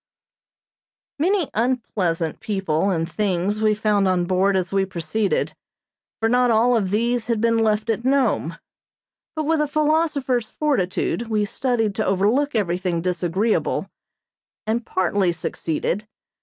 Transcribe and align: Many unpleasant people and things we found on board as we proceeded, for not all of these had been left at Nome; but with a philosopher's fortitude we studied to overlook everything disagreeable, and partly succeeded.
Many 1.19 1.51
unpleasant 1.53 2.39
people 2.39 2.89
and 2.89 3.07
things 3.07 3.61
we 3.61 3.75
found 3.75 4.07
on 4.07 4.25
board 4.25 4.57
as 4.57 4.73
we 4.73 4.83
proceeded, 4.83 5.53
for 6.19 6.27
not 6.27 6.49
all 6.49 6.75
of 6.75 6.89
these 6.89 7.27
had 7.27 7.39
been 7.39 7.59
left 7.59 7.87
at 7.91 8.03
Nome; 8.03 8.57
but 9.35 9.43
with 9.43 9.61
a 9.61 9.67
philosopher's 9.67 10.49
fortitude 10.49 11.27
we 11.27 11.45
studied 11.45 11.93
to 11.93 12.03
overlook 12.05 12.55
everything 12.55 13.01
disagreeable, 13.01 13.91
and 14.65 14.87
partly 14.87 15.31
succeeded. 15.31 16.07